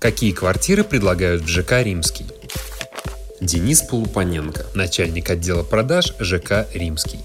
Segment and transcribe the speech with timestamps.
[0.00, 2.26] Какие квартиры предлагают в ЖК «Римский»?
[3.40, 7.18] Денис Полупаненко, начальник отдела продаж ЖК «Римский».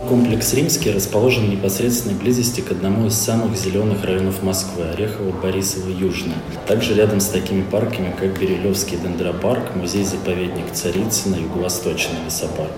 [0.00, 5.88] Комплекс «Римский» расположен в непосредственной близости к одному из самых зеленых районов Москвы– Орехово, Борисово,
[5.88, 6.36] Южное.
[6.66, 12.72] Также рядом с такими парками, как Бирюлевский дендропарк, музей-заповедник Царицына, Юго-Восточный лесопарк,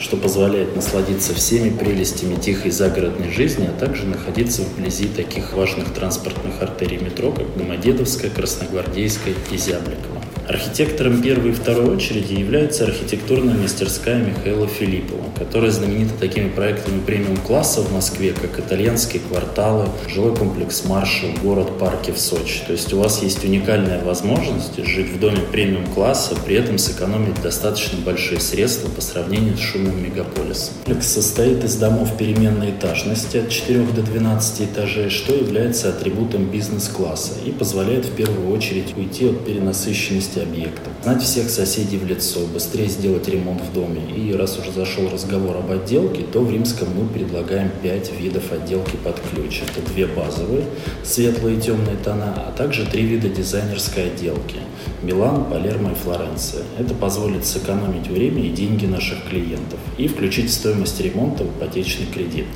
[0.00, 6.60] что позволяет насладиться всеми прелестями тихой загородной жизни, а также находиться вблизи таких важных транспортных
[6.60, 10.11] артерий метро, как Домодедовская, Красногвардейская и Зябликова.
[10.48, 17.82] Архитектором первой и второй очереди является архитектурная мастерская Михаила Филиппова, которая знаменита такими проектами премиум-класса
[17.82, 22.60] в Москве, как итальянские кварталы, жилой комплекс «Маршал», город-парки в Сочи.
[22.66, 27.98] То есть у вас есть уникальная возможность жить в доме премиум-класса, при этом сэкономить достаточно
[28.00, 30.74] большие средства по сравнению с шумным мегаполисом.
[30.84, 37.34] Комплекс состоит из домов переменной этажности от 4 до 12 этажей, что является атрибутом бизнес-класса
[37.46, 42.40] и позволяет в первую очередь уйти от перенасыщенности части объекта, знать всех соседей в лицо,
[42.52, 44.02] быстрее сделать ремонт в доме.
[44.14, 48.96] И раз уже зашел разговор об отделке, то в Римском мы предлагаем 5 видов отделки
[48.96, 49.62] под ключ.
[49.62, 50.64] Это две базовые,
[51.04, 54.56] светлые и темные тона, а также три вида дизайнерской отделки.
[55.02, 56.62] Милан, Палермо и Флоренция.
[56.78, 62.06] Это позволит сэкономить время и деньги наших клиентов и включить в стоимость ремонта в ипотечный
[62.06, 62.46] кредит.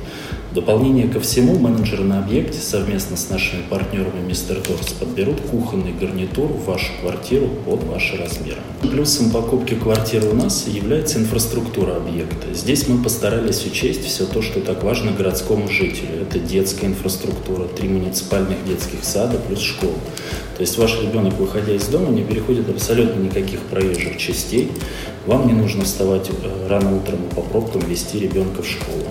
[0.51, 5.91] В дополнение ко всему, менеджеры на объекте совместно с нашими партнерами Мистер Торс подберут кухонный
[5.91, 8.61] гарнитур в вашу квартиру под ваши размеры.
[8.81, 12.53] Плюсом покупки квартиры у нас является инфраструктура объекта.
[12.53, 16.21] Здесь мы постарались учесть все то, что так важно городскому жителю.
[16.21, 19.99] Это детская инфраструктура, три муниципальных детских сада плюс школа.
[20.55, 24.71] То есть ваш ребенок, выходя из дома, не переходит абсолютно никаких проезжих частей.
[25.25, 29.03] Вам не нужно вставать э, рано утром и по пробкам вести ребенка в школу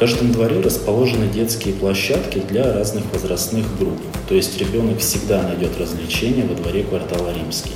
[0.00, 6.46] каждом дворе расположены детские площадки для разных возрастных групп, то есть ребенок всегда найдет развлечения
[6.46, 7.72] во дворе квартала Римский.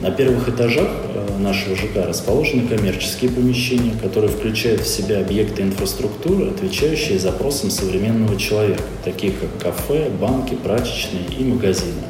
[0.00, 6.50] На первых этажах э, нашего ЖК расположены коммерческие помещения, которые включают в себя объекты инфраструктуры,
[6.50, 12.02] отвечающие запросам современного человека, такие как кафе, банки, прачечные и магазины.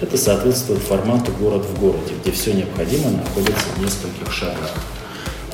[0.00, 4.72] Это соответствует формату город в городе, где все необходимое находится в нескольких шагах.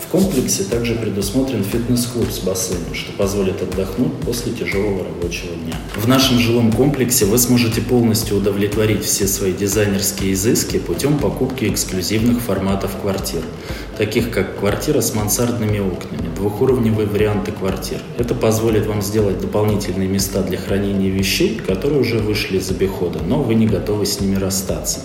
[0.09, 5.75] В комплексе также предусмотрен фитнес-клуб с бассейном, что позволит отдохнуть после тяжелого рабочего дня.
[5.97, 12.41] В нашем жилом комплексе вы сможете полностью удовлетворить все свои дизайнерские изыски путем покупки эксклюзивных
[12.41, 13.43] форматов квартир,
[13.99, 17.99] таких как квартира с мансардными окнами, двухуровневые варианты квартир.
[18.17, 23.43] Это позволит вам сделать дополнительные места для хранения вещей, которые уже вышли из обихода, но
[23.43, 25.01] вы не готовы с ними расстаться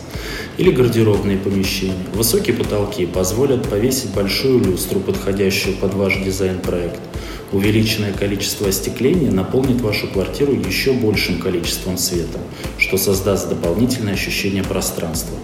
[0.58, 2.06] или гардеробные помещения.
[2.14, 7.00] Высокие потолки позволят повесить большую люстру, подходящую под ваш дизайн-проект.
[7.52, 12.40] Увеличенное количество остекления наполнит вашу квартиру еще большим количеством света,
[12.80, 15.38] что создаст дополнительное ощущение пространства.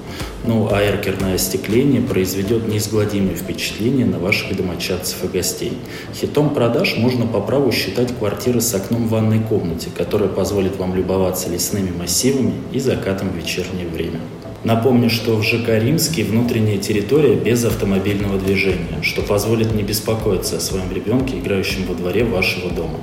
[0.45, 5.73] Ну а эркерное остекление произведет неизгладимое впечатление на ваших домочадцев и гостей.
[6.13, 10.95] Хитом продаж можно по праву считать квартиры с окном в ванной комнате, которая позволит вам
[10.95, 14.19] любоваться лесными массивами и закатом в вечернее время.
[14.66, 20.59] Напомню, что в ЖК «Римский» внутренняя территория без автомобильного движения, что позволит не беспокоиться о
[20.59, 23.00] своем ребенке, играющем во дворе вашего дома.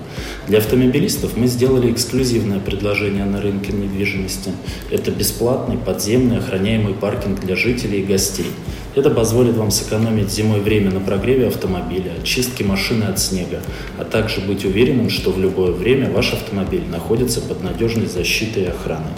[0.47, 4.51] Для автомобилистов мы сделали эксклюзивное предложение на рынке недвижимости.
[4.91, 8.51] Это бесплатный подземный охраняемый паркинг для жителей и гостей.
[8.95, 13.61] Это позволит вам сэкономить зимой время на прогреве автомобиля, очистке машины от снега,
[13.99, 18.67] а также быть уверенным, что в любое время ваш автомобиль находится под надежной защитой и
[18.67, 19.13] охраной.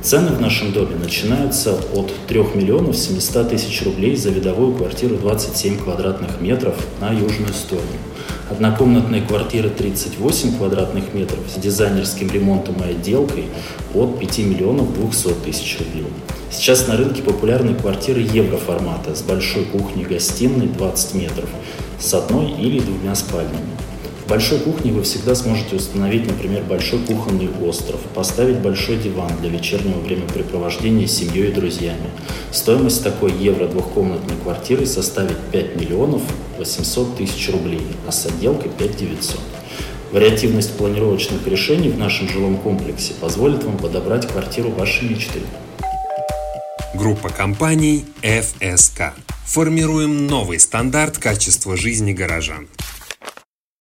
[0.00, 5.76] Цены в нашем доме начинаются от 3 миллионов 700 тысяч рублей за видовую квартиру 27
[5.76, 7.86] квадратных метров на южную сторону.
[8.48, 13.46] Однокомнатные квартиры 38 квадратных метров с дизайнерским ремонтом и отделкой
[13.92, 16.06] от 5 миллионов 200 тысяч рублей.
[16.52, 21.48] Сейчас на рынке популярны квартиры евроформата с большой кухней-гостиной 20 метров
[21.98, 23.87] с одной или двумя спальнями
[24.28, 29.98] большой кухне вы всегда сможете установить, например, большой кухонный остров, поставить большой диван для вечернего
[29.98, 32.10] времяпрепровождения с семьей и друзьями.
[32.52, 36.22] Стоимость такой евро двухкомнатной квартиры составит 5 миллионов
[36.58, 39.40] 800 тысяч рублей, а с отделкой 5 900.
[40.12, 45.40] Вариативность планировочных решений в нашем жилом комплексе позволит вам подобрать квартиру вашей мечты.
[46.94, 49.12] Группа компаний FSK.
[49.44, 52.68] Формируем новый стандарт качества жизни горожан.